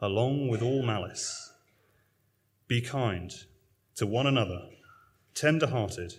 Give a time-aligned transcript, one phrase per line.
[0.00, 1.52] along with all malice.
[2.68, 3.32] Be kind
[3.96, 4.68] to one another,
[5.34, 6.14] tender hearted,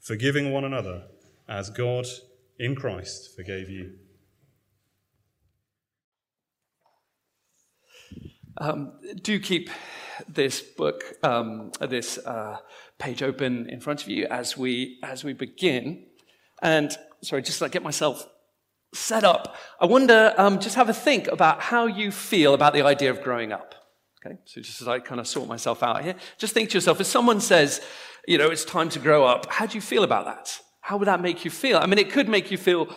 [0.00, 1.04] forgiving one another
[1.48, 2.06] as God
[2.58, 3.92] in Christ forgave you.
[8.60, 9.70] Um, do keep
[10.28, 12.58] this book, um, this uh,
[12.98, 16.06] page open in front of you as we as we begin.
[16.60, 18.26] And sorry, just to get myself
[18.94, 22.82] set up, I wonder, um, just have a think about how you feel about the
[22.82, 23.74] idea of growing up.
[24.24, 27.00] Okay, so just as I kind of sort myself out here, just think to yourself,
[27.00, 27.80] if someone says,
[28.26, 30.60] you know, it's time to grow up, how do you feel about that?
[30.80, 31.78] How would that make you feel?
[31.78, 32.88] I mean, it could make you feel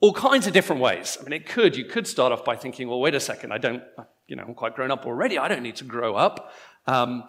[0.00, 1.16] all kinds of different ways.
[1.20, 1.76] I mean, it could.
[1.76, 3.82] You could start off by thinking, well, wait a second, I don't,
[4.26, 5.38] you know, I'm quite grown up already.
[5.38, 6.52] I don't need to grow up.
[6.86, 7.24] Um,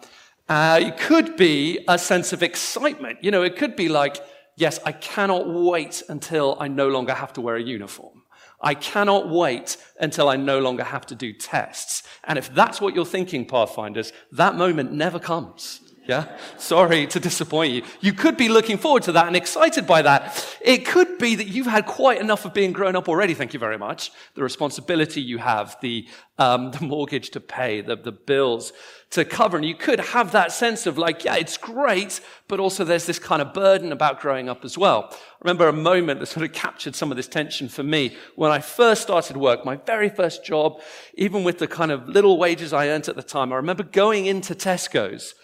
[0.48, 3.18] uh, it could be a sense of excitement.
[3.22, 4.20] You know, it could be like,
[4.56, 8.22] Yes, I cannot wait until I no longer have to wear a uniform.
[8.60, 12.02] I cannot wait until I no longer have to do tests.
[12.24, 15.85] And if that's what you're thinking, Pathfinders, that moment never comes.
[16.06, 16.36] Yeah?
[16.56, 17.82] Sorry to disappoint you.
[18.00, 20.56] You could be looking forward to that and excited by that.
[20.60, 23.34] It could be that you've had quite enough of being grown up already.
[23.34, 24.12] Thank you very much.
[24.34, 26.06] The responsibility you have, the,
[26.38, 28.72] um, the mortgage to pay, the, the bills
[29.10, 29.56] to cover.
[29.56, 33.18] And you could have that sense of like, yeah, it's great, but also there's this
[33.18, 35.08] kind of burden about growing up as well.
[35.10, 38.50] I remember a moment that sort of captured some of this tension for me when
[38.50, 40.80] I first started work, my very first job,
[41.14, 43.52] even with the kind of little wages I earned at the time.
[43.52, 45.34] I remember going into Tesco's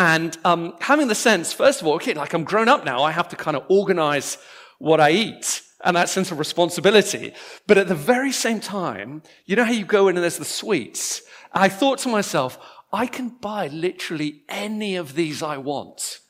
[0.00, 3.10] and um, having the sense, first of all, okay, like I'm grown up now, I
[3.10, 4.38] have to kind of organize
[4.78, 7.34] what I eat and that sense of responsibility.
[7.66, 10.46] But at the very same time, you know how you go in and there's the
[10.46, 11.20] sweets?
[11.52, 12.58] I thought to myself,
[12.90, 16.20] I can buy literally any of these I want.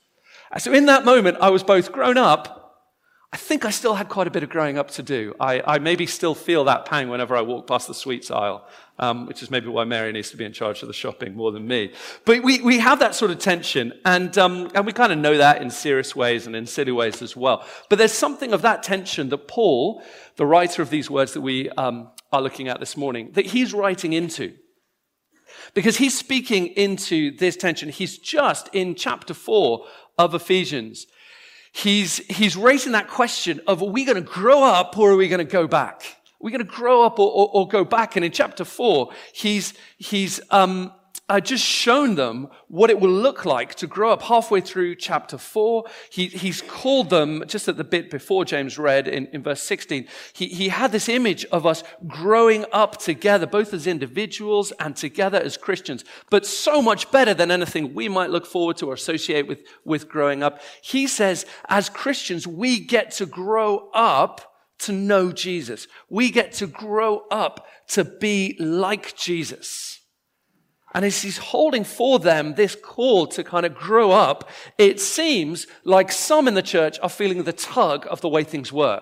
[0.59, 2.61] So in that moment, I was both grown up
[3.33, 5.35] I think I still had quite a bit of growing up to do.
[5.39, 8.67] I, I maybe still feel that pang whenever I walk past the sweets aisle,
[9.01, 11.51] um, which is maybe why Mary needs to be in charge of the shopping more
[11.51, 11.93] than me.
[12.25, 15.37] But we, we have that sort of tension, and, um, and we kind of know
[15.39, 17.67] that in serious ways and in silly ways as well.
[17.89, 20.03] But there's something of that tension that Paul,
[20.37, 23.75] the writer of these words that we um, are looking at this morning, that he's
[23.75, 24.55] writing into.
[25.75, 27.89] Because he's speaking into this tension.
[27.89, 29.85] He's just in chapter 4
[30.19, 31.07] of Ephesians
[31.73, 35.29] he's, he's raising that question of are we going to grow up or are we
[35.29, 36.17] going to go back?
[36.41, 38.17] Are we going to grow up or, or, or, go back?
[38.17, 40.93] And in chapter four, he's, he's um,
[41.31, 45.39] uh, just shown them what it will look like to grow up halfway through chapter
[45.39, 45.85] 4.
[46.11, 50.09] He, he's called them, just at the bit before James read in, in verse 16,
[50.33, 55.39] he, he had this image of us growing up together, both as individuals and together
[55.39, 59.47] as Christians, but so much better than anything we might look forward to or associate
[59.47, 60.61] with, with growing up.
[60.83, 64.50] He says, as Christians, we get to grow up
[64.81, 65.87] to know Jesus.
[66.09, 70.01] We get to grow up to be like Jesus.
[70.93, 75.67] And as he's holding for them this call to kind of grow up, it seems
[75.85, 79.01] like some in the church are feeling the tug of the way things were.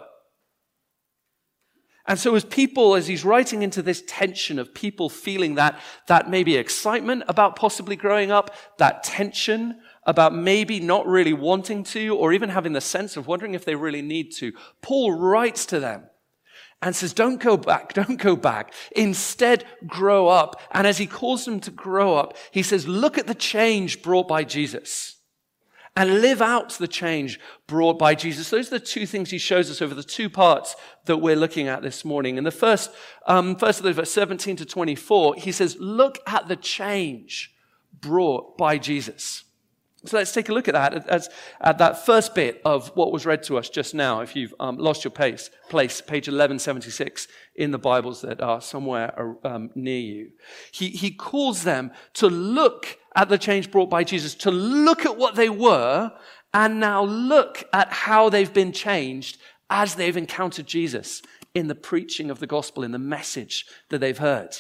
[2.07, 5.79] And so as people, as he's writing into this tension of people feeling that,
[6.09, 9.79] that maybe excitement about possibly growing up, that tension
[10.09, 13.75] about maybe not really wanting to, or even having the sense of wondering if they
[13.75, 16.05] really need to, Paul writes to them
[16.81, 18.73] and says, don't go back, don't go back.
[18.97, 20.63] Instead, grow up.
[20.73, 24.27] And as he calls them to grow up, he says, look at the change brought
[24.27, 25.17] by Jesus
[25.95, 28.49] and live out the change brought by Jesus.
[28.49, 30.75] Those are the two things he shows us over the two parts
[31.05, 32.39] that we're looking at this morning.
[32.39, 32.91] In the first,
[33.27, 37.55] um, first of those, verse 17 to 24, he says, look at the change
[38.01, 39.45] brought by Jesus.
[40.05, 41.29] So let's take a look at that as,
[41.61, 44.21] at that first bit of what was read to us just now.
[44.21, 49.37] If you've um, lost your pace, place, page 1176 in the Bibles that are somewhere
[49.45, 50.31] um, near you.
[50.71, 55.17] He, he calls them to look at the change brought by Jesus, to look at
[55.17, 56.13] what they were,
[56.55, 61.23] and now look at how they've been changed as they've encountered Jesus
[61.55, 64.57] in the preaching of the gospel, in the message that they've heard.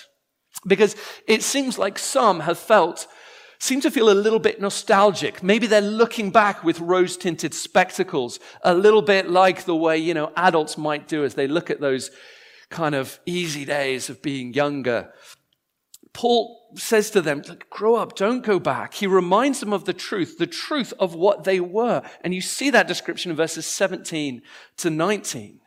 [0.66, 0.96] Because
[1.28, 3.06] it seems like some have felt
[3.58, 5.42] seem to feel a little bit nostalgic.
[5.42, 10.14] Maybe they're looking back with rose tinted spectacles, a little bit like the way, you
[10.14, 12.10] know, adults might do as they look at those
[12.70, 15.12] kind of easy days of being younger.
[16.12, 18.94] Paul says to them, grow up, don't go back.
[18.94, 22.02] He reminds them of the truth, the truth of what they were.
[22.22, 24.42] And you see that description in verses 17
[24.78, 25.60] to 19.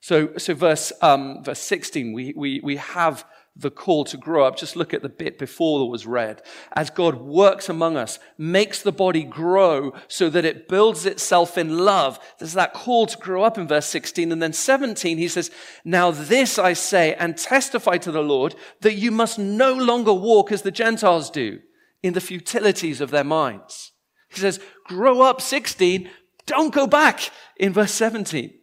[0.00, 4.56] So, so verse, um, verse 16, we, we, we have the call to grow up.
[4.56, 6.40] Just look at the bit before that was read.
[6.74, 11.78] As God works among us, makes the body grow so that it builds itself in
[11.78, 12.18] love.
[12.38, 14.32] There's that call to grow up in verse 16.
[14.32, 15.50] And then 17, he says,
[15.84, 20.50] Now this I say and testify to the Lord that you must no longer walk
[20.50, 21.60] as the Gentiles do
[22.02, 23.92] in the futilities of their minds.
[24.30, 26.08] He says, Grow up 16.
[26.46, 28.58] Don't go back in verse 17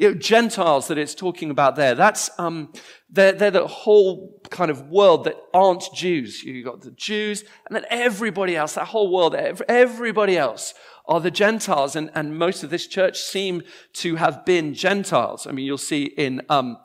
[0.00, 2.72] you know, Gentiles that it's talking about there, that's, um,
[3.10, 6.42] they're, they're the whole kind of world that aren't Jews.
[6.42, 10.72] You've got the Jews and then everybody else, that whole world, everybody else
[11.06, 11.96] are the Gentiles.
[11.96, 13.62] And, and most of this church seem
[13.94, 15.46] to have been Gentiles.
[15.46, 16.78] I mean, you'll see in, um,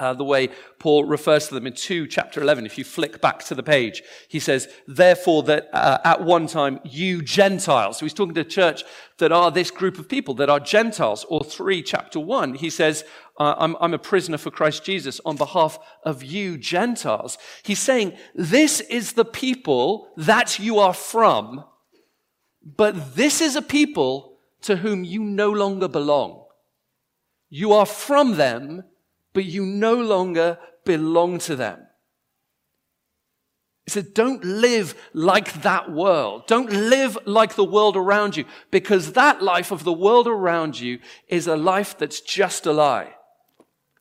[0.00, 0.48] uh, the way
[0.78, 2.66] Paul refers to them in 2 chapter 11.
[2.66, 6.80] If you flick back to the page, he says, therefore that uh, at one time
[6.84, 7.98] you Gentiles.
[7.98, 8.82] So he's talking to a church
[9.18, 11.24] that are this group of people that are Gentiles.
[11.28, 13.04] Or 3 chapter 1, he says,
[13.38, 17.38] uh, I'm, I'm a prisoner for Christ Jesus on behalf of you Gentiles.
[17.62, 21.64] He's saying, this is the people that you are from,
[22.62, 26.44] but this is a people to whom you no longer belong.
[27.48, 28.84] You are from them,
[29.32, 31.86] but you no longer belong to them.
[33.86, 36.46] He said, don't live like that world.
[36.46, 41.00] Don't live like the world around you because that life of the world around you
[41.28, 43.14] is a life that's just a lie.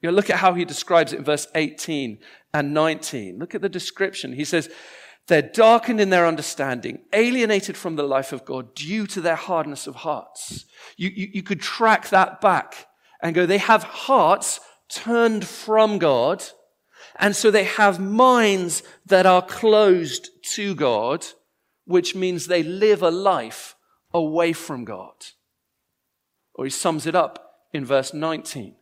[0.02, 2.20] You know, look at how he describes it in verse 18
[2.54, 3.40] and 19.
[3.40, 4.34] Look at the description.
[4.34, 4.70] He says,
[5.28, 9.88] they're darkened in their understanding, alienated from the life of God due to their hardness
[9.88, 10.66] of hearts.
[10.98, 12.88] You, you, you could track that back
[13.22, 16.44] and go, they have hearts turned from God.
[17.18, 21.26] And so they have minds that are closed to God,
[21.86, 23.76] which means they live a life
[24.14, 25.14] away from God.
[26.54, 28.76] Or he sums it up in verse 19.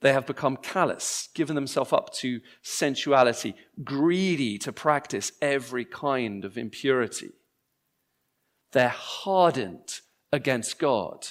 [0.00, 6.58] They have become callous, given themselves up to sensuality, greedy to practice every kind of
[6.58, 7.30] impurity.
[8.72, 10.00] They're hardened
[10.32, 11.28] against God.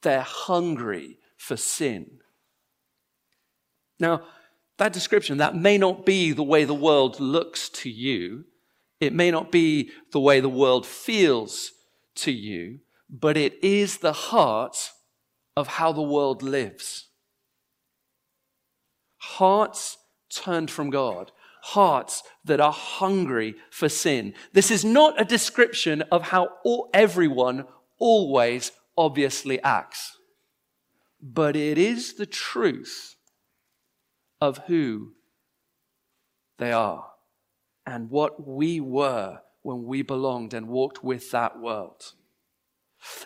[0.00, 2.20] They're hungry for sin.
[3.98, 4.22] Now,
[4.78, 8.44] that description, that may not be the way the world looks to you.
[9.00, 11.72] It may not be the way the world feels
[12.16, 14.90] to you, but it is the heart
[15.56, 17.08] of how the world lives.
[19.18, 19.96] Hearts
[20.30, 24.34] turned from God, hearts that are hungry for sin.
[24.52, 27.64] This is not a description of how all, everyone
[27.98, 30.16] always obviously acts,
[31.20, 33.15] but it is the truth
[34.40, 35.12] of who
[36.58, 37.06] they are
[37.86, 42.12] and what we were when we belonged and walked with that world.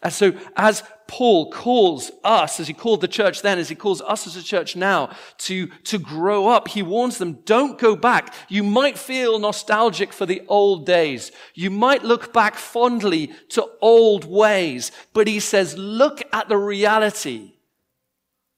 [0.02, 4.00] And so, as Paul calls us, as he called the church then, as he calls
[4.02, 8.34] us as a church now to, to grow up, he warns them, don't go back.
[8.48, 11.32] You might feel nostalgic for the old days.
[11.54, 17.54] You might look back fondly to old ways, but he says, look at the reality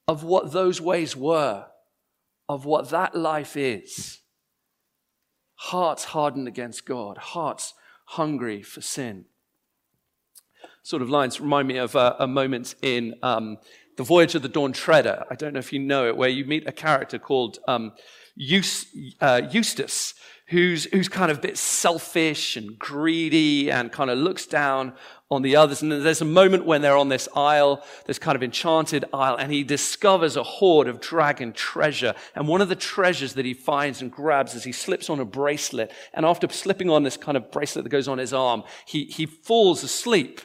[0.08, 1.66] of what those ways were,
[2.52, 4.20] of what that life is.
[5.54, 7.72] Hearts hardened against God, hearts
[8.04, 9.24] hungry for sin.
[10.82, 13.56] Sort of lines remind me of a, a moment in um,
[13.96, 15.24] The Voyage of the Dawn Treader.
[15.30, 17.92] I don't know if you know it, where you meet a character called um,
[19.20, 20.14] uh, Eustace,
[20.52, 24.92] who's, who's kind of a bit selfish and greedy and kind of looks down
[25.30, 25.82] on the others.
[25.82, 29.50] And there's a moment when they're on this isle, this kind of enchanted isle, and
[29.50, 32.14] he discovers a hoard of dragon treasure.
[32.34, 35.24] And one of the treasures that he finds and grabs as he slips on a
[35.24, 35.90] bracelet.
[36.12, 39.26] And after slipping on this kind of bracelet that goes on his arm, he, he
[39.26, 40.42] falls asleep.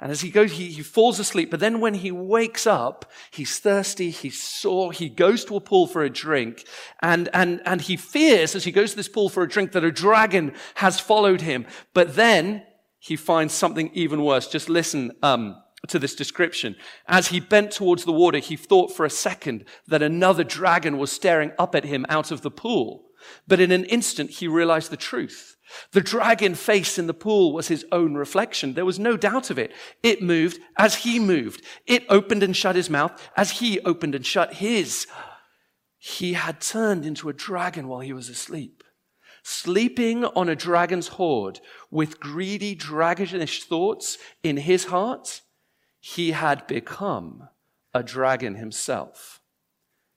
[0.00, 1.50] And as he goes, he, he falls asleep.
[1.50, 5.86] But then when he wakes up, he's thirsty, he's sore, he goes to a pool
[5.88, 6.64] for a drink,
[7.02, 9.84] and, and, and he fears as he goes to this pool for a drink that
[9.84, 11.66] a dragon has followed him.
[11.94, 12.62] But then
[13.00, 14.46] he finds something even worse.
[14.46, 15.56] Just listen um,
[15.88, 16.76] to this description.
[17.06, 21.10] As he bent towards the water, he thought for a second that another dragon was
[21.10, 23.06] staring up at him out of the pool.
[23.48, 25.56] But in an instant, he realized the truth.
[25.92, 28.74] The dragon face in the pool was his own reflection.
[28.74, 29.72] There was no doubt of it.
[30.02, 31.62] It moved as he moved.
[31.86, 35.06] It opened and shut his mouth as he opened and shut his.
[35.98, 38.84] He had turned into a dragon while he was asleep.
[39.42, 41.60] Sleeping on a dragon's hoard
[41.90, 45.40] with greedy, dragonish thoughts in his heart,
[46.00, 47.48] he had become
[47.94, 49.40] a dragon himself.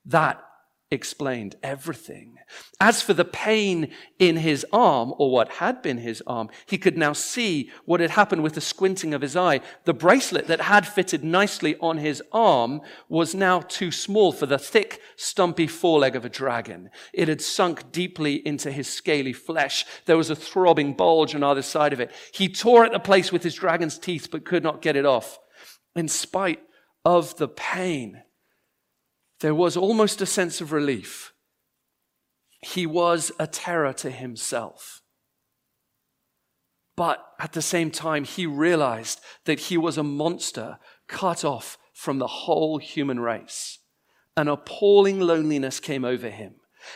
[0.06, 0.44] That
[0.92, 2.38] explained everything.
[2.80, 6.98] As for the pain in his arm, or what had been his arm, he could
[6.98, 9.62] now see what had happened with the squinting of his eye.
[9.86, 14.60] The bracelet that had fitted nicely on his arm was now too small for the
[14.60, 16.90] thick, stumpy foreleg of a dragon.
[17.14, 19.86] It had sunk deeply into his scaly flesh.
[20.06, 22.12] There was a throbbing bulge on either side of it.
[22.34, 25.40] He tore at the place with his dragon's teeth, but could not get it off.
[25.96, 26.60] In spite
[27.06, 28.24] of the pain,
[29.42, 31.34] there was almost a sense of relief.
[32.62, 35.02] He was a terror to himself.
[36.96, 42.20] But at the same time, he realized that he was a monster cut off from
[42.20, 43.80] the whole human race.
[44.38, 46.56] An appalling loneliness came over him.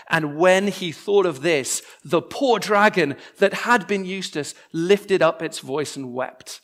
[0.10, 5.42] And when he thought of this, the poor dragon that had been Eustace lifted up
[5.42, 6.62] its voice and wept.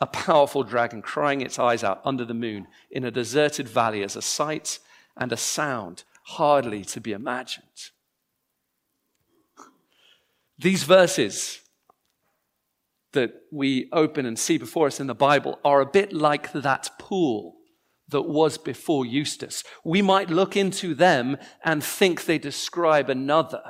[0.00, 4.16] A powerful dragon crying its eyes out under the moon in a deserted valley as
[4.16, 4.78] a sight
[5.16, 7.90] and a sound hardly to be imagined.
[10.58, 11.60] These verses
[13.12, 16.90] that we open and see before us in the Bible are a bit like that
[16.98, 17.56] pool
[18.08, 19.64] that was before Eustace.
[19.84, 23.62] We might look into them and think they describe another,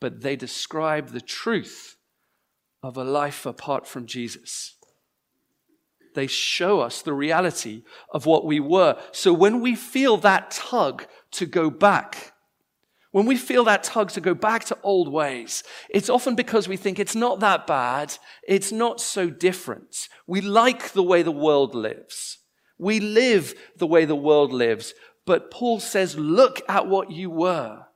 [0.00, 1.96] but they describe the truth
[2.82, 4.76] of a life apart from Jesus.
[6.14, 9.00] They show us the reality of what we were.
[9.12, 12.32] So when we feel that tug to go back,
[13.12, 16.76] when we feel that tug to go back to old ways, it's often because we
[16.76, 18.16] think it's not that bad.
[18.46, 20.08] It's not so different.
[20.26, 22.38] We like the way the world lives.
[22.78, 24.94] We live the way the world lives.
[25.26, 27.86] But Paul says, look at what you were.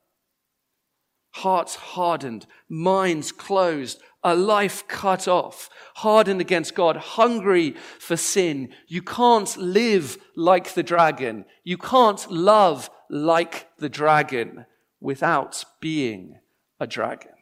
[1.34, 8.72] Hearts hardened, minds closed, a life cut off, hardened against God, hungry for sin.
[8.86, 11.44] You can't live like the dragon.
[11.64, 14.64] You can't love like the dragon
[15.00, 16.38] without being
[16.80, 17.32] a dragon.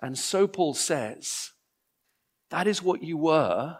[0.00, 1.50] And so Paul says,
[2.50, 3.78] that is what you were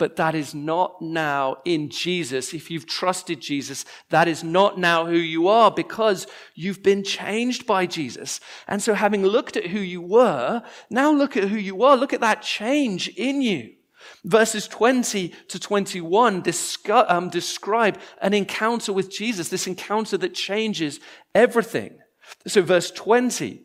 [0.00, 2.54] but that is not now in Jesus.
[2.54, 7.66] If you've trusted Jesus, that is not now who you are because you've been changed
[7.66, 8.40] by Jesus.
[8.66, 11.98] And so having looked at who you were, now look at who you are.
[11.98, 13.74] Look at that change in you.
[14.24, 16.42] Verses 20 to 21
[16.94, 20.98] um, describe an encounter with Jesus, this encounter that changes
[21.34, 21.98] everything.
[22.46, 23.64] So verse 20,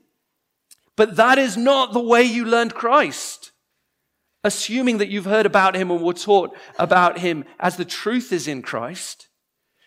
[0.98, 3.54] but that is not the way you learned Christ
[4.46, 8.48] assuming that you've heard about him and were taught about him as the truth is
[8.48, 9.28] in Christ.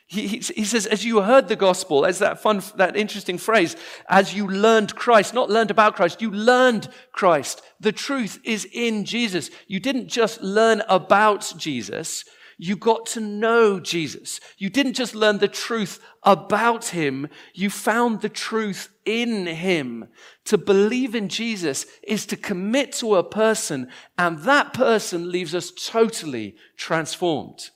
[0.09, 3.77] He, he, says, as you heard the gospel, as that fun, that interesting phrase,
[4.09, 7.63] as you learned Christ, not learned about Christ, you learned Christ.
[7.79, 9.51] The truth is in Jesus.
[9.69, 12.25] You didn't just learn about Jesus,
[12.59, 14.41] you got to know Jesus.
[14.59, 20.09] You didn't just learn the truth about him, you found the truth in him.
[20.47, 23.89] To believe in Jesus is to commit to a person,
[24.19, 27.71] and that person leaves us totally transformed.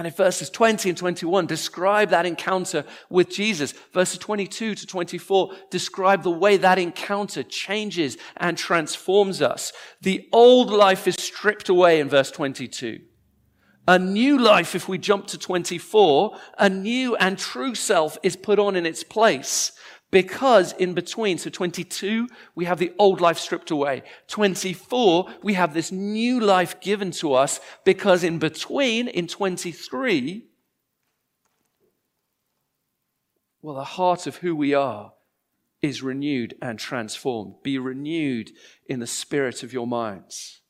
[0.00, 3.72] And in verses 20 and 21, describe that encounter with Jesus.
[3.92, 9.74] Verses 22 to 24 describe the way that encounter changes and transforms us.
[10.00, 13.00] The old life is stripped away in verse 22.
[13.88, 18.58] A new life, if we jump to 24, a new and true self is put
[18.58, 19.72] on in its place.
[20.10, 24.02] Because in between, so 22, we have the old life stripped away.
[24.26, 30.46] 24, we have this new life given to us because in between, in 23,
[33.62, 35.12] well, the heart of who we are
[35.82, 37.54] is renewed and transformed.
[37.62, 38.50] Be renewed
[38.86, 40.60] in the spirit of your minds.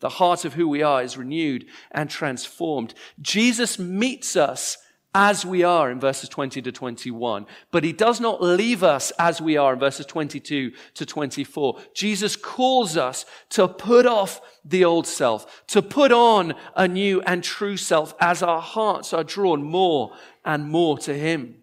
[0.00, 2.94] The heart of who we are is renewed and transformed.
[3.20, 4.78] Jesus meets us
[5.14, 7.46] as we are in verses 20 to 21.
[7.70, 11.80] But he does not leave us as we are in verses 22 to 24.
[11.94, 17.42] Jesus calls us to put off the old self, to put on a new and
[17.42, 20.14] true self as our hearts are drawn more
[20.44, 21.56] and more to him.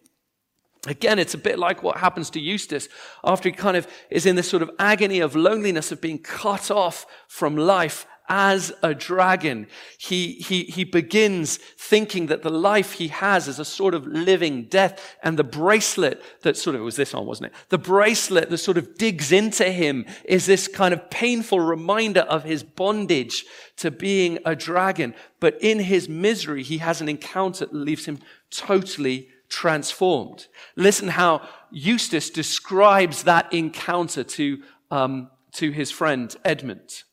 [0.86, 2.88] Again, it's a bit like what happens to Eustace
[3.24, 6.72] after he kind of is in this sort of agony of loneliness of being cut
[6.72, 9.68] off from life as a dragon.
[9.98, 14.64] He, he, he begins thinking that the life he has is a sort of living
[14.64, 15.18] death.
[15.24, 17.54] And the bracelet that sort of, was this on, wasn't it?
[17.70, 22.44] The bracelet that sort of digs into him is this kind of painful reminder of
[22.44, 23.46] his bondage
[23.78, 25.16] to being a dragon.
[25.40, 28.20] But in his misery, he has an encounter that leaves him
[28.50, 30.48] totally transformed.
[30.76, 37.04] Listen how Eustace describes that encounter to, um, to his friend Edmund.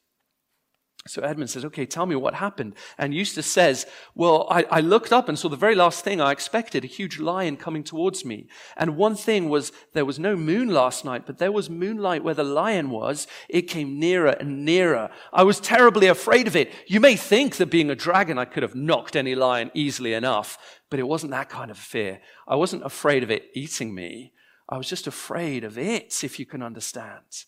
[1.06, 2.74] So Edmund says, okay, tell me what happened.
[2.96, 6.32] And Eustace says, well, I, I, looked up and saw the very last thing I
[6.32, 8.48] expected, a huge lion coming towards me.
[8.74, 12.32] And one thing was, there was no moon last night, but there was moonlight where
[12.32, 13.26] the lion was.
[13.50, 15.10] It came nearer and nearer.
[15.30, 16.72] I was terribly afraid of it.
[16.86, 20.56] You may think that being a dragon, I could have knocked any lion easily enough,
[20.88, 22.22] but it wasn't that kind of fear.
[22.48, 24.32] I wasn't afraid of it eating me.
[24.70, 27.44] I was just afraid of it, if you can understand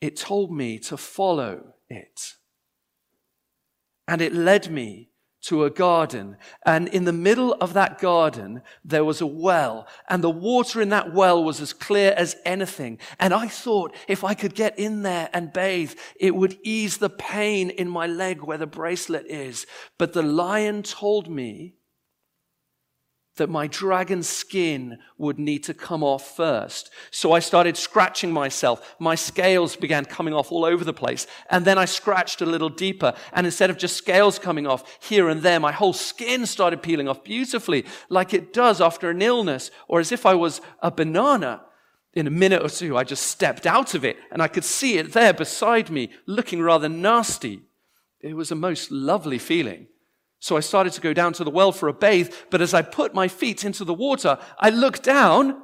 [0.00, 2.34] it told me to follow it.
[4.08, 5.10] And it led me
[5.42, 6.36] to a garden.
[6.66, 9.86] And in the middle of that garden, there was a well.
[10.08, 12.98] And the water in that well was as clear as anything.
[13.18, 17.10] And I thought if I could get in there and bathe, it would ease the
[17.10, 19.66] pain in my leg where the bracelet is.
[19.96, 21.76] But the lion told me
[23.40, 26.90] that my dragon skin would need to come off first.
[27.10, 28.96] So I started scratching myself.
[28.98, 31.26] My scales began coming off all over the place.
[31.48, 33.14] And then I scratched a little deeper.
[33.32, 37.08] And instead of just scales coming off here and there, my whole skin started peeling
[37.08, 41.62] off beautifully, like it does after an illness, or as if I was a banana.
[42.12, 44.98] In a minute or two, I just stepped out of it and I could see
[44.98, 47.62] it there beside me, looking rather nasty.
[48.20, 49.86] It was a most lovely feeling.
[50.40, 52.82] So I started to go down to the well for a bathe, but as I
[52.82, 55.62] put my feet into the water, I looked down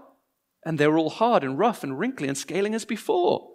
[0.64, 3.48] and they were all hard and rough and wrinkly and scaling as before.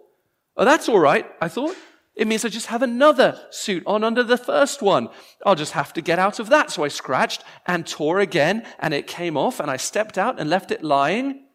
[0.56, 1.76] Oh, that's all right, I thought.
[2.14, 5.08] It means I just have another suit on under the first one.
[5.46, 6.70] I'll just have to get out of that.
[6.70, 10.50] So I scratched and tore again and it came off and I stepped out and
[10.50, 11.46] left it lying.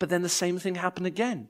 [0.00, 1.48] But then the same thing happened again.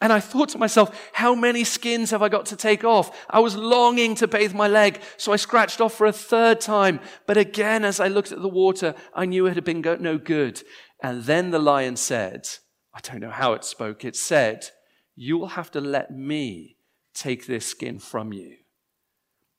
[0.00, 3.26] And I thought to myself, how many skins have I got to take off?
[3.28, 7.00] I was longing to bathe my leg, so I scratched off for a third time.
[7.26, 10.62] But again, as I looked at the water, I knew it had been no good.
[11.02, 12.48] And then the lion said,
[12.94, 14.70] I don't know how it spoke, it said,
[15.16, 16.76] You will have to let me
[17.12, 18.56] take this skin from you.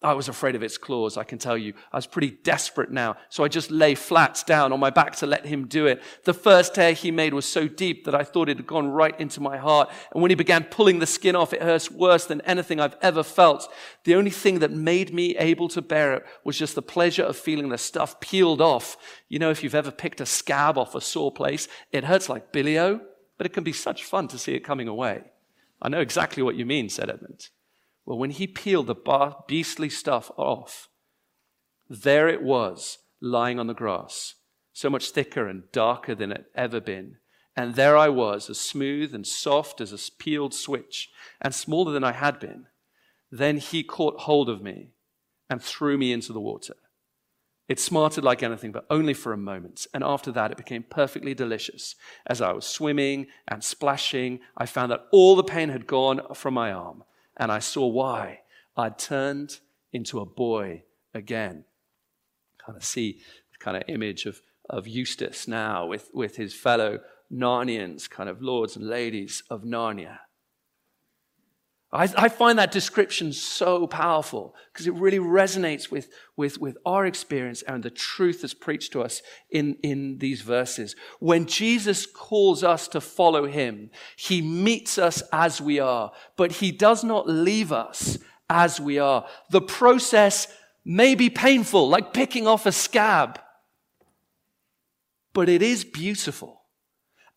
[0.01, 1.73] I was afraid of its claws, I can tell you.
[1.91, 5.25] I was pretty desperate now, so I just lay flat down on my back to
[5.25, 6.01] let him do it.
[6.23, 9.19] The first tear he made was so deep that I thought it had gone right
[9.19, 9.89] into my heart.
[10.13, 13.23] And when he began pulling the skin off, it hurt worse than anything I've ever
[13.23, 13.69] felt.
[14.05, 17.35] The only thing that made me able to bear it was just the pleasure of
[17.35, 18.95] feeling the stuff peeled off.
[19.27, 22.53] You know, if you've ever picked a scab off a sore place, it hurts like
[22.53, 23.01] billy-o,
[23.37, 25.23] but it can be such fun to see it coming away.
[25.81, 27.49] I know exactly what you mean, said Edmund.
[28.09, 30.89] Well, when he peeled the beastly stuff off,
[31.87, 34.33] there it was lying on the grass,
[34.73, 37.17] so much thicker and darker than it ever been.
[37.55, 42.03] And there I was, as smooth and soft as a peeled switch, and smaller than
[42.03, 42.65] I had been.
[43.29, 44.89] Then he caught hold of me
[45.47, 46.77] and threw me into the water.
[47.67, 49.85] It smarted like anything, but only for a moment.
[49.93, 51.93] And after that, it became perfectly delicious.
[52.25, 56.55] As I was swimming and splashing, I found that all the pain had gone from
[56.55, 57.03] my arm
[57.39, 58.41] and I saw why.
[58.77, 59.59] I'd turned
[59.91, 61.63] into a boy again.
[62.63, 63.21] Kind of see
[63.51, 66.99] the kind of image of, of Eustace now with, with his fellow
[67.31, 70.19] Narnians, kind of lords and ladies of Narnia.
[71.91, 77.05] I, I find that description so powerful because it really resonates with, with, with our
[77.05, 80.95] experience and the truth that's preached to us in, in these verses.
[81.19, 86.71] When Jesus calls us to follow him, he meets us as we are, but he
[86.71, 89.25] does not leave us as we are.
[89.49, 90.47] The process
[90.85, 93.39] may be painful, like picking off a scab,
[95.33, 96.61] but it is beautiful.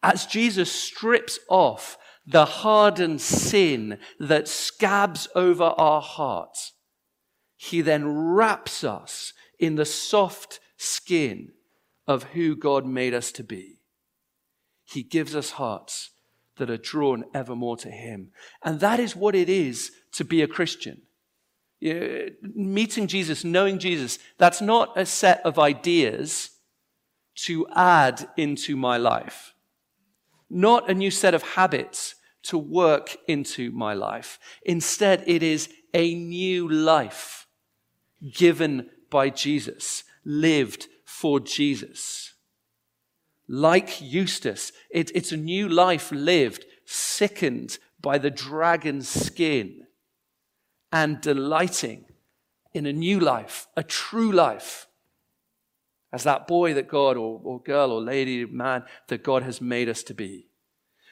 [0.02, 6.72] As Jesus strips off the hardened sin that scabs over our hearts,
[7.56, 11.52] he then wraps us in the soft skin
[12.06, 13.78] of who God made us to be.
[14.84, 16.10] He gives us hearts
[16.56, 18.30] that are drawn evermore to Him.
[18.62, 21.02] And that is what it is to be a Christian.
[21.80, 26.50] meeting Jesus, knowing Jesus, that's not a set of ideas
[27.34, 29.51] to add into my life,
[30.52, 34.38] not a new set of habits to work into my life.
[34.64, 37.46] Instead, it is a new life
[38.32, 42.34] given by Jesus, lived for Jesus.
[43.48, 49.86] Like Eustace, it, it's a new life lived, sickened by the dragon's skin,
[50.90, 52.04] and delighting
[52.72, 54.86] in a new life, a true life,
[56.12, 59.88] as that boy that God, or, or girl, or lady, man, that God has made
[59.88, 60.48] us to be.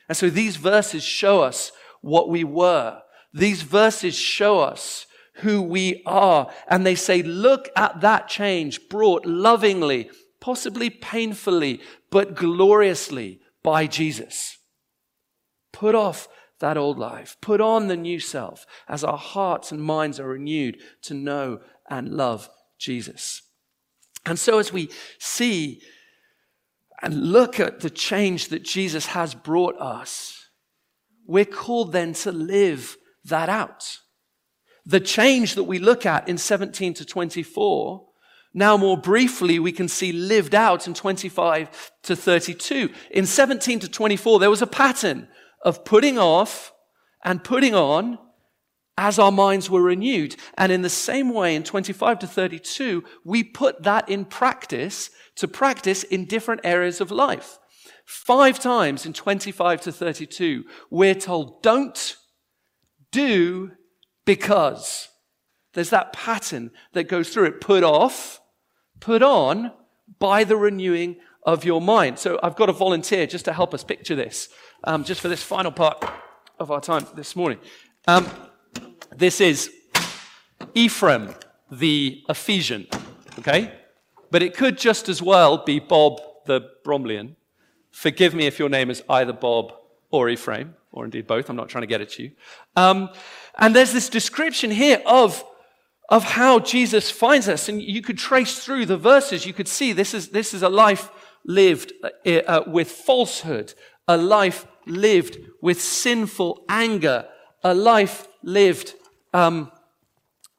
[0.08, 3.00] And so these verses show us what we were.
[3.32, 6.50] These verses show us who we are.
[6.68, 10.10] And they say, look at that change brought lovingly,
[10.40, 14.58] possibly painfully, but gloriously by Jesus.
[15.72, 17.36] Put off that old life.
[17.40, 22.10] Put on the new self as our hearts and minds are renewed to know and
[22.10, 23.42] love Jesus.
[24.24, 25.82] And so as we see
[27.02, 30.50] and look at the change that Jesus has brought us,
[31.26, 33.98] we're called then to live that out.
[34.84, 38.06] The change that we look at in 17 to 24,
[38.52, 42.90] now more briefly, we can see lived out in 25 to 32.
[43.12, 45.28] In 17 to 24, there was a pattern
[45.64, 46.72] of putting off
[47.24, 48.18] and putting on
[49.00, 50.36] as our minds were renewed.
[50.58, 55.48] And in the same way, in 25 to 32, we put that in practice to
[55.48, 57.58] practice in different areas of life.
[58.04, 62.14] Five times in 25 to 32, we're told, don't,
[63.10, 63.70] do,
[64.26, 65.08] because
[65.72, 67.60] there's that pattern that goes through it.
[67.62, 68.42] Put off,
[69.00, 69.72] put on
[70.18, 72.18] by the renewing of your mind.
[72.18, 74.50] So I've got a volunteer just to help us picture this,
[74.84, 76.04] um, just for this final part
[76.58, 77.58] of our time this morning.
[78.06, 78.28] Um,
[79.16, 79.70] this is
[80.74, 81.34] Ephraim,
[81.70, 82.86] the Ephesian,
[83.38, 83.72] okay?
[84.30, 87.36] But it could just as well be Bob the Bromleyan.
[87.90, 89.72] Forgive me if your name is either Bob
[90.10, 91.48] or Ephraim, or indeed both.
[91.48, 92.32] I'm not trying to get at you.
[92.76, 93.10] Um,
[93.58, 95.44] and there's this description here of,
[96.08, 97.68] of how Jesus finds us.
[97.68, 99.46] And you could trace through the verses.
[99.46, 101.10] You could see this is, this is a life
[101.44, 101.92] lived
[102.26, 103.74] uh, with falsehood,
[104.06, 107.26] a life lived with sinful anger,
[107.62, 108.94] a life lived
[109.32, 109.70] um,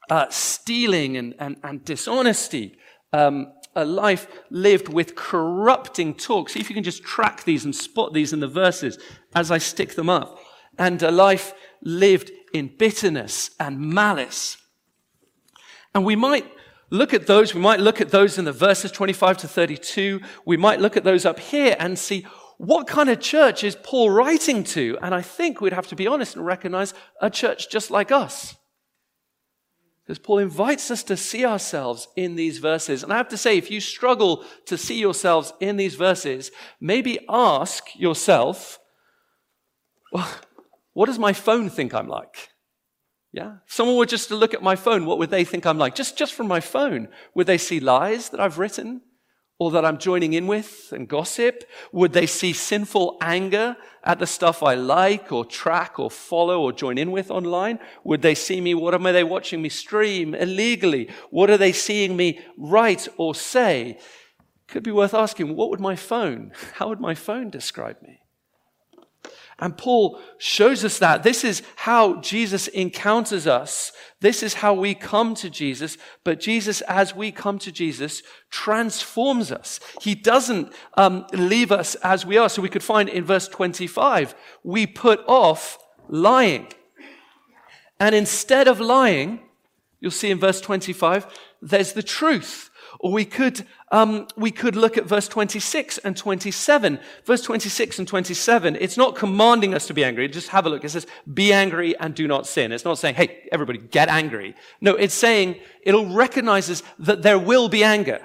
[0.09, 2.77] uh, stealing and, and, and dishonesty,
[3.13, 6.49] um, a life lived with corrupting talk.
[6.49, 8.97] See if you can just track these and spot these in the verses
[9.33, 10.39] as I stick them up.
[10.77, 14.57] And a life lived in bitterness and malice.
[15.95, 16.45] And we might
[16.89, 20.19] look at those, we might look at those in the verses 25 to 32.
[20.45, 22.25] We might look at those up here and see
[22.61, 24.95] what kind of church is Paul writing to?
[25.01, 28.55] And I think we'd have to be honest and recognize a church just like us.
[30.05, 33.01] Because Paul invites us to see ourselves in these verses.
[33.01, 37.25] And I have to say, if you struggle to see yourselves in these verses, maybe
[37.27, 38.77] ask yourself,
[40.13, 40.31] well,
[40.93, 42.49] what does my phone think I'm like?
[43.33, 43.55] Yeah?
[43.65, 45.95] If someone were just to look at my phone, what would they think I'm like?
[45.95, 47.07] Just, just from my phone.
[47.33, 49.01] Would they see lies that I've written?
[49.61, 51.65] Or that I'm joining in with and gossip?
[51.91, 56.73] Would they see sinful anger at the stuff I like or track or follow or
[56.73, 57.77] join in with online?
[58.03, 58.73] Would they see me?
[58.73, 61.11] What am I, they watching me stream illegally?
[61.29, 63.99] What are they seeing me write or say?
[64.67, 68.20] Could be worth asking, what would my phone, how would my phone describe me?
[69.61, 71.21] And Paul shows us that.
[71.21, 73.91] This is how Jesus encounters us.
[74.19, 75.99] This is how we come to Jesus.
[76.23, 79.79] But Jesus, as we come to Jesus, transforms us.
[80.01, 82.49] He doesn't um, leave us as we are.
[82.49, 85.77] So we could find in verse 25, we put off
[86.09, 86.67] lying.
[87.99, 89.41] And instead of lying,
[89.99, 91.27] you'll see in verse 25,
[91.61, 92.70] there's the truth.
[93.01, 96.99] Or we could, um, we could look at verse 26 and 27.
[97.25, 100.27] Verse 26 and 27, it's not commanding us to be angry.
[100.27, 100.85] Just have a look.
[100.85, 102.71] It says, be angry and do not sin.
[102.71, 104.55] It's not saying, hey, everybody get angry.
[104.81, 108.21] No, it's saying, it recognizes that there will be anger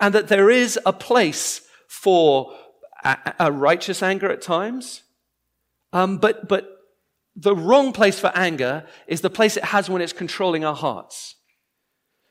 [0.00, 2.52] and that there is a place for
[3.04, 5.04] a, a righteous anger at times.
[5.92, 6.68] Um, but, but
[7.36, 11.36] the wrong place for anger is the place it has when it's controlling our hearts.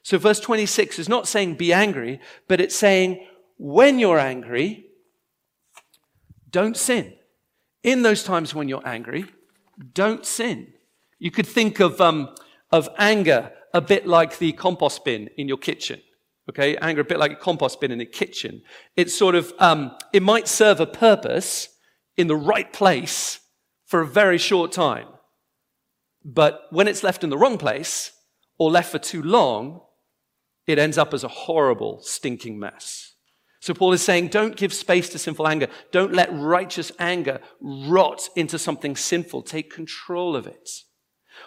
[0.07, 4.85] So verse 26 is not saying be angry, but it's saying when you're angry,
[6.49, 7.13] don't sin.
[7.83, 9.25] In those times when you're angry,
[9.93, 10.71] don't sin.
[11.19, 12.33] You could think of, um,
[12.71, 16.01] of anger a bit like the compost bin in your kitchen.
[16.49, 18.61] Okay, anger a bit like a compost bin in the kitchen.
[18.95, 21.67] It's sort of, um, it might serve a purpose
[22.15, 23.41] in the right place
[23.85, 25.09] for a very short time.
[26.23, 28.13] But when it's left in the wrong place
[28.57, 29.81] or left for too long,
[30.67, 33.13] it ends up as a horrible, stinking mess.
[33.59, 35.67] So Paul is saying, don't give space to sinful anger.
[35.91, 39.41] Don't let righteous anger rot into something sinful.
[39.41, 40.69] Take control of it.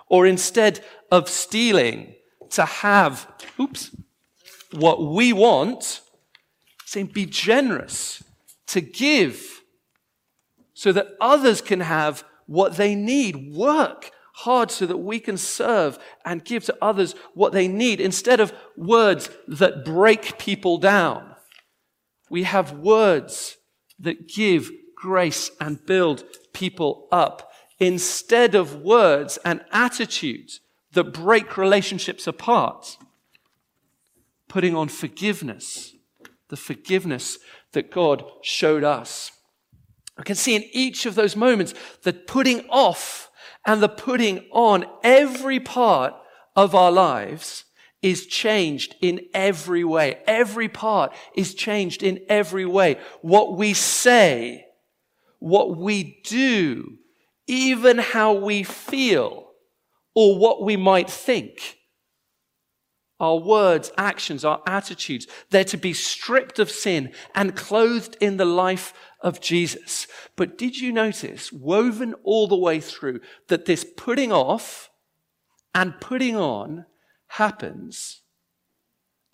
[0.08, 2.14] Or instead of stealing
[2.50, 3.28] to have,
[3.60, 3.94] oops,
[4.72, 6.00] what we want,
[6.84, 8.22] saying be generous
[8.68, 9.62] to give
[10.74, 13.54] so that others can have what they need.
[13.54, 14.10] Work
[14.44, 18.52] hard so that we can serve and give to others what they need instead of
[18.76, 21.34] words that break people down.
[22.30, 23.56] We have words
[23.98, 30.60] that give grace and build people up instead of words and attitudes
[30.92, 32.96] that break relationships apart.
[34.48, 35.94] Putting on forgiveness,
[36.48, 37.38] the forgiveness
[37.72, 39.32] that God showed us.
[40.18, 41.72] I can see in each of those moments
[42.02, 43.29] that putting off
[43.66, 46.14] and the putting on every part
[46.56, 47.64] of our lives
[48.02, 50.18] is changed in every way.
[50.26, 52.98] Every part is changed in every way.
[53.20, 54.66] What we say,
[55.38, 56.98] what we do,
[57.46, 59.50] even how we feel,
[60.14, 61.79] or what we might think.
[63.20, 68.44] Our words, actions, our attitudes, they're to be stripped of sin and clothed in the
[68.44, 70.06] life of Jesus.
[70.36, 74.90] But did you notice, woven all the way through, that this putting off
[75.74, 76.86] and putting on
[77.28, 78.22] happens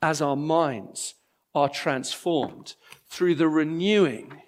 [0.02, 1.14] as our minds
[1.54, 2.74] are transformed
[3.08, 4.42] through the renewing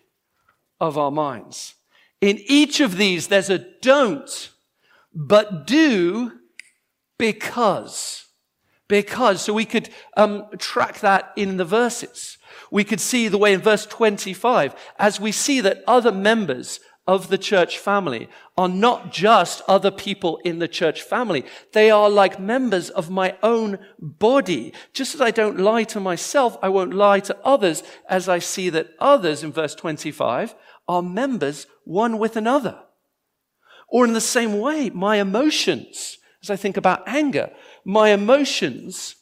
[0.79, 1.75] of our minds.
[2.21, 4.51] In each of these, there's a don't,
[5.15, 6.33] but do
[7.19, 8.28] because.
[8.89, 9.43] Because.
[9.43, 12.39] So we could um, track that in the verses.
[12.71, 17.29] We could see the way in verse 25, as we see that other members of
[17.29, 21.43] the church family are not just other people in the church family.
[21.73, 24.75] They are like members of my own body.
[24.93, 28.69] Just as I don't lie to myself, I won't lie to others as I see
[28.71, 30.55] that others in verse 25
[30.87, 32.79] are members one with another.
[33.89, 37.51] Or in the same way, my emotions, as I think about anger,
[37.85, 39.17] my emotions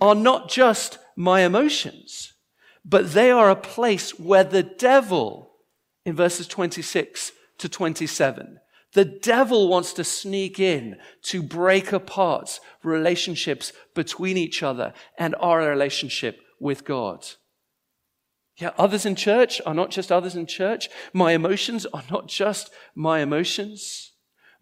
[0.00, 2.34] are not just my emotions,
[2.84, 5.52] but they are a place where the devil
[6.04, 8.58] in verses 26 to 27.
[8.92, 15.68] The devil wants to sneak in to break apart relationships between each other and our
[15.68, 17.26] relationship with God.
[18.58, 20.88] Yeah, others in church are not just others in church.
[21.12, 24.12] My emotions are not just my emotions.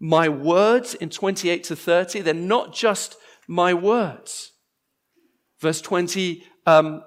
[0.01, 3.15] My words in 28 to 30, they're not just
[3.47, 4.51] my words.
[5.59, 7.03] Verse 20, um,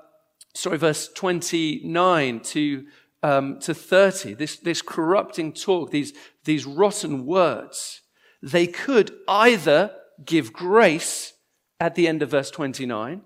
[0.55, 2.87] sorry, verse 29 to
[3.23, 6.13] um, to 30, this, this corrupting talk, these,
[6.45, 8.03] these rotten words,
[8.43, 9.91] they could either
[10.25, 11.35] give grace
[11.81, 13.23] at the end of verse 29,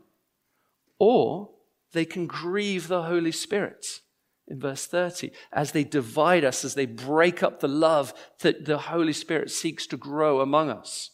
[0.99, 1.51] or
[1.93, 3.85] they can grieve the Holy Spirit
[4.49, 8.79] in verse 30 as they divide us, as they break up the love that the
[8.79, 11.11] Holy Spirit seeks to grow among us.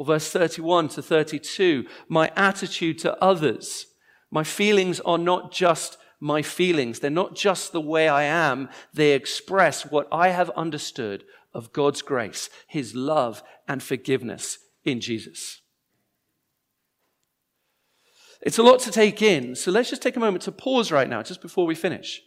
[0.00, 3.84] Or verse 31 to 32, my attitude to others,
[4.30, 7.00] my feelings are not just my feelings.
[7.00, 12.00] They're not just the way I am, they express what I have understood of God's
[12.00, 15.60] grace, His love and forgiveness in Jesus.
[18.40, 21.10] It's a lot to take in, so let's just take a moment to pause right
[21.10, 22.22] now, just before we finish.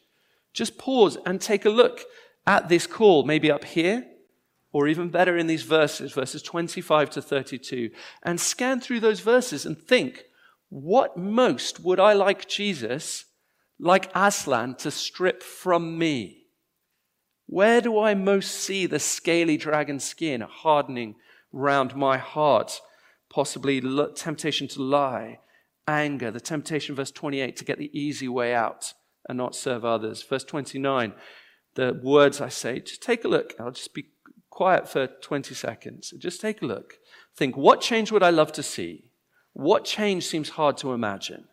[0.54, 2.02] Just pause and take a look
[2.46, 4.06] at this call, maybe up here,
[4.74, 7.92] or even better in these verses, verses 25 to 32,
[8.24, 10.26] and scan through those verses and think,
[10.70, 13.26] what most would I like Jesus
[13.80, 16.46] like Aslan, to strip from me?
[17.46, 21.16] Where do I most see the scaly dragon skin hardening
[21.52, 22.80] round my heart?
[23.30, 23.82] Possibly
[24.16, 25.40] temptation to lie,
[25.88, 28.94] anger, the temptation, verse 28, to get the easy way out
[29.28, 30.24] and not serve others.
[30.24, 31.14] Verse 29,
[31.76, 33.54] the words I say, just take a look.
[33.60, 34.06] I'll just be
[34.54, 36.14] quiet for 20 seconds.
[36.20, 37.00] Just take a look.
[37.36, 39.06] Think, what change would I love to see?
[39.54, 41.46] What change seems hard to imagine?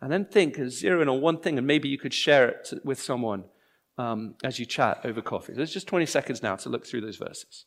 [0.00, 2.72] And then think and zero in on one thing, and maybe you could share it
[2.84, 3.44] with someone
[3.98, 5.52] um, as you chat over coffee.
[5.52, 7.66] There's just 20 seconds now to look through those verses.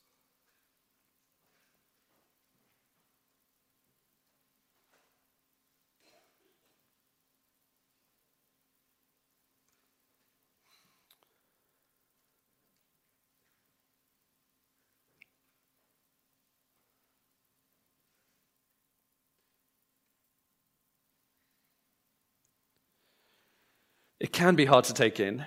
[24.20, 25.46] It can be hard to take in,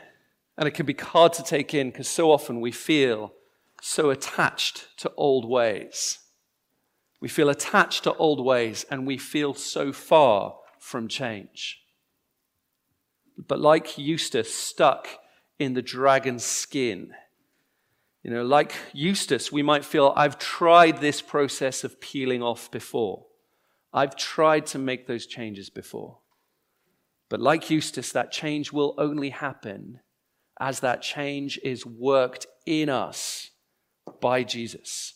[0.57, 3.33] and it can be hard to take in because so often we feel
[3.83, 6.19] so attached to old ways.
[7.21, 11.83] We feel attached to old ways and we feel so far from change.
[13.37, 15.09] But like Eustace stuck
[15.59, 17.13] in the dragon's skin,
[18.23, 23.27] you know, like Eustace, we might feel, I've tried this process of peeling off before.
[23.93, 26.19] I've tried to make those changes before.
[27.31, 30.01] But like Eustace, that change will only happen
[30.61, 33.51] as that change is worked in us
[34.21, 35.15] by Jesus,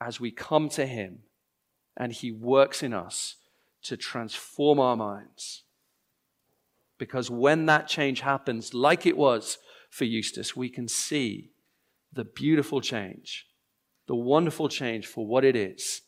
[0.00, 1.20] as we come to Him
[1.96, 3.36] and He works in us
[3.82, 5.64] to transform our minds.
[6.98, 9.58] Because when that change happens, like it was
[9.90, 11.50] for Eustace, we can see
[12.12, 13.46] the beautiful change,
[14.06, 16.02] the wonderful change for what it is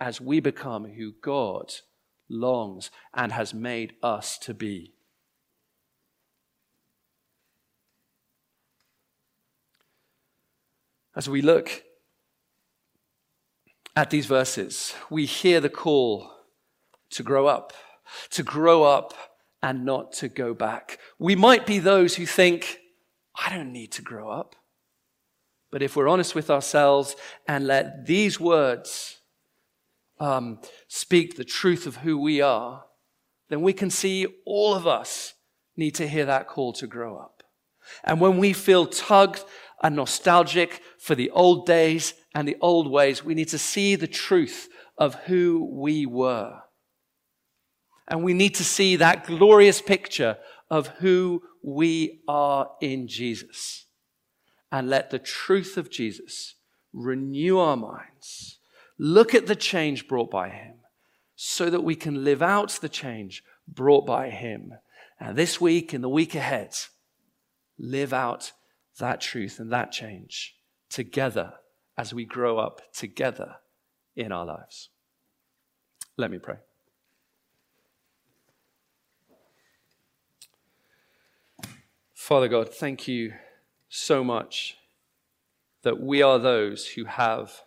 [0.00, 1.72] as we become who God
[2.28, 4.92] longs and has made us to be.
[11.14, 11.82] As we look
[13.94, 16.30] at these verses, we hear the call
[17.10, 17.72] to grow up,
[18.30, 19.14] to grow up
[19.62, 20.98] and not to go back.
[21.18, 22.78] We might be those who think,
[23.34, 24.54] I don't need to grow up.
[25.70, 27.16] But if we're honest with ourselves
[27.48, 29.15] and let these words
[30.18, 32.84] um, speak the truth of who we are,
[33.48, 35.34] then we can see all of us
[35.76, 37.42] need to hear that call to grow up.
[38.02, 39.44] And when we feel tugged
[39.82, 43.24] and nostalgic for the old days and the old ways.
[43.24, 46.60] We need to see the truth of who we were.
[48.08, 50.38] And we need to see that glorious picture
[50.70, 53.86] of who we are in Jesus.
[54.70, 56.54] And let the truth of Jesus
[56.92, 58.55] renew our minds.
[58.98, 60.74] Look at the change brought by Him
[61.34, 64.74] so that we can live out the change brought by Him.
[65.20, 66.74] And this week and the week ahead,
[67.78, 68.52] live out
[68.98, 70.56] that truth and that change
[70.88, 71.54] together
[71.98, 73.56] as we grow up together
[74.14, 74.90] in our lives.
[76.16, 76.56] Let me pray.
[82.14, 83.34] Father God, thank you
[83.88, 84.78] so much
[85.82, 87.62] that we are those who have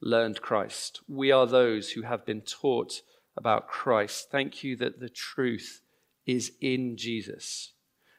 [0.00, 1.00] learned Christ.
[1.08, 3.02] We are those who have been taught
[3.36, 4.28] about Christ.
[4.30, 5.82] Thank you that the truth
[6.26, 7.72] is in Jesus.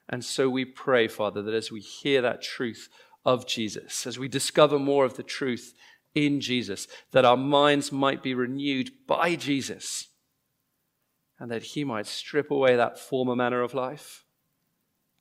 [0.09, 2.89] And so we pray, Father, that as we hear that truth
[3.25, 5.73] of Jesus, as we discover more of the truth
[6.15, 10.07] in Jesus, that our minds might be renewed by Jesus,
[11.39, 14.23] and that He might strip away that former manner of life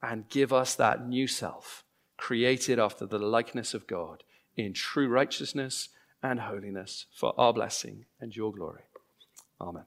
[0.01, 1.85] and give us that new self,
[2.17, 4.23] created after the likeness of God
[4.57, 5.89] in true righteousness
[6.23, 8.83] and holiness for our blessing and your glory.
[9.61, 9.85] Amen.